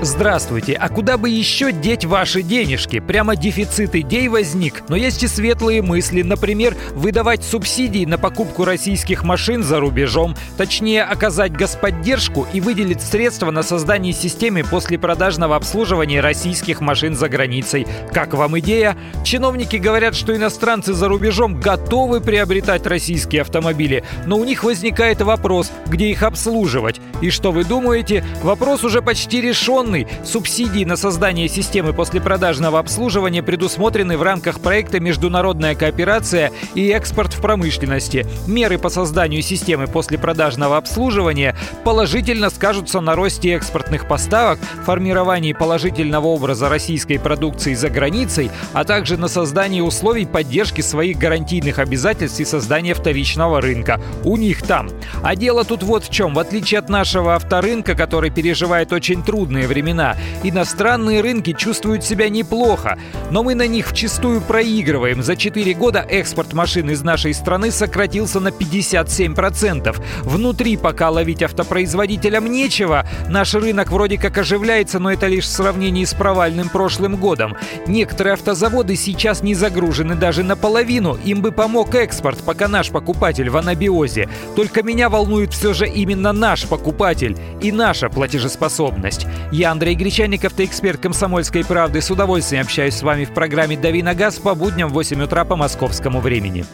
Здравствуйте. 0.00 0.74
А 0.74 0.88
куда 0.88 1.18
бы 1.18 1.28
еще 1.28 1.72
деть 1.72 2.04
ваши 2.04 2.42
денежки? 2.42 3.00
Прямо 3.00 3.34
дефицит 3.34 3.96
идей 3.96 4.28
возник. 4.28 4.84
Но 4.88 4.94
есть 4.94 5.24
и 5.24 5.26
светлые 5.26 5.82
мысли. 5.82 6.22
Например, 6.22 6.76
выдавать 6.92 7.42
субсидии 7.42 8.04
на 8.04 8.16
покупку 8.16 8.64
российских 8.64 9.24
машин 9.24 9.64
за 9.64 9.80
рубежом. 9.80 10.36
Точнее, 10.56 11.02
оказать 11.02 11.52
господдержку 11.52 12.46
и 12.52 12.60
выделить 12.60 13.02
средства 13.02 13.50
на 13.50 13.64
создание 13.64 14.12
системы 14.12 14.62
после 14.62 15.00
продажного 15.00 15.56
обслуживания 15.56 16.20
российских 16.20 16.80
машин 16.80 17.16
за 17.16 17.28
границей. 17.28 17.84
Как 18.12 18.34
вам 18.34 18.56
идея? 18.60 18.96
Чиновники 19.24 19.76
говорят, 19.76 20.14
что 20.14 20.34
иностранцы 20.34 20.92
за 20.92 21.08
рубежом 21.08 21.60
готовы 21.60 22.20
приобретать 22.20 22.86
российские 22.86 23.42
автомобили. 23.42 24.04
Но 24.26 24.36
у 24.36 24.44
них 24.44 24.62
возникает 24.62 25.22
вопрос, 25.22 25.72
где 25.86 26.08
их 26.08 26.22
обслуживать. 26.22 27.00
И 27.20 27.30
что 27.30 27.50
вы 27.50 27.64
думаете? 27.64 28.24
Вопрос 28.44 28.84
уже 28.84 29.02
почти 29.02 29.40
решен 29.40 29.88
инвестиционный, 29.98 30.06
субсидии 30.24 30.84
на 30.84 30.96
создание 30.96 31.48
системы 31.48 31.92
послепродажного 31.92 32.78
обслуживания 32.78 33.42
предусмотрены 33.42 34.18
в 34.18 34.22
рамках 34.22 34.60
проекта 34.60 35.00
«Международная 35.00 35.74
кооперация 35.74 36.52
и 36.74 36.88
экспорт 36.88 37.32
в 37.32 37.40
промышленности». 37.40 38.26
Меры 38.46 38.78
по 38.78 38.90
созданию 38.90 39.42
системы 39.42 39.86
послепродажного 39.86 40.76
обслуживания 40.76 41.56
положительно 41.84 42.50
скажутся 42.50 43.00
на 43.00 43.14
росте 43.14 43.52
экспортных 43.52 44.06
поставок, 44.06 44.58
формировании 44.84 45.52
положительного 45.52 46.26
образа 46.26 46.68
российской 46.68 47.18
продукции 47.18 47.74
за 47.74 47.88
границей, 47.88 48.50
а 48.72 48.84
также 48.84 49.16
на 49.16 49.28
создании 49.28 49.80
условий 49.80 50.26
поддержки 50.26 50.80
своих 50.80 51.18
гарантийных 51.18 51.78
обязательств 51.78 52.40
и 52.40 52.44
создания 52.44 52.94
вторичного 52.94 53.60
рынка. 53.60 54.00
У 54.24 54.36
них 54.36 54.62
там. 54.62 54.88
А 55.22 55.34
дело 55.36 55.64
тут 55.64 55.82
вот 55.82 56.04
в 56.04 56.10
чем. 56.10 56.34
В 56.34 56.38
отличие 56.38 56.78
от 56.78 56.88
нашего 56.88 57.34
авторынка, 57.34 57.94
который 57.94 58.30
переживает 58.30 58.92
очень 58.92 59.22
трудные 59.22 59.66
времена, 59.66 59.77
времена. 59.78 60.16
Иностранные 60.42 61.20
рынки 61.20 61.52
чувствуют 61.52 62.04
себя 62.04 62.28
неплохо, 62.28 62.98
но 63.30 63.44
мы 63.44 63.54
на 63.54 63.66
них 63.68 63.88
вчастую 63.88 64.40
проигрываем. 64.40 65.22
За 65.22 65.36
4 65.36 65.72
года 65.74 66.04
экспорт 66.08 66.52
машин 66.52 66.90
из 66.90 67.02
нашей 67.02 67.32
страны 67.32 67.70
сократился 67.70 68.40
на 68.40 68.48
57%. 68.48 69.96
Внутри 70.22 70.76
пока 70.76 71.10
ловить 71.10 71.42
автопроизводителям 71.42 72.50
нечего. 72.50 73.06
Наш 73.28 73.54
рынок 73.54 73.92
вроде 73.92 74.18
как 74.18 74.38
оживляется, 74.38 74.98
но 74.98 75.12
это 75.12 75.28
лишь 75.28 75.44
в 75.44 75.48
сравнении 75.48 76.04
с 76.04 76.12
провальным 76.12 76.68
прошлым 76.68 77.16
годом. 77.16 77.56
Некоторые 77.86 78.34
автозаводы 78.34 78.96
сейчас 78.96 79.42
не 79.42 79.54
загружены 79.54 80.16
даже 80.16 80.42
наполовину. 80.42 81.16
Им 81.24 81.40
бы 81.40 81.52
помог 81.52 81.94
экспорт, 81.94 82.38
пока 82.44 82.66
наш 82.66 82.90
покупатель 82.90 83.48
в 83.48 83.56
анабиозе. 83.56 84.28
Только 84.56 84.82
меня 84.82 85.08
волнует 85.08 85.52
все 85.52 85.72
же 85.72 85.86
именно 85.86 86.32
наш 86.32 86.66
покупатель 86.66 87.36
и 87.60 87.70
наша 87.70 88.08
платежеспособность. 88.08 89.26
Я 89.68 89.72
Андрей 89.72 89.96
Гречаник, 89.96 90.46
автоэксперт 90.46 90.98
«Комсомольской 90.98 91.62
правды». 91.62 92.00
С 92.00 92.10
удовольствием 92.10 92.62
общаюсь 92.62 92.94
с 92.94 93.02
вами 93.02 93.26
в 93.26 93.34
программе 93.34 93.76
«Дави 93.76 94.02
на 94.02 94.14
газ» 94.14 94.38
по 94.38 94.54
будням 94.54 94.88
в 94.88 94.94
8 94.94 95.22
утра 95.22 95.44
по 95.44 95.56
московскому 95.56 96.20
времени. 96.20 96.64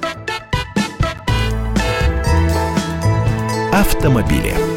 Автомобили. 3.73 4.74